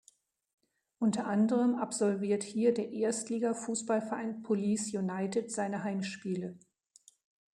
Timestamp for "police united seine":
4.41-5.83